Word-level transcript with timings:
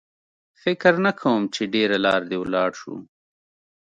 فکر 0.61 0.93
نه 1.05 1.11
کوم 1.21 1.41
چې 1.53 1.61
ډېره 1.73 1.97
لار 2.05 2.21
دې 2.29 2.37
ولاړ 2.43 2.69
شو. 2.79 2.95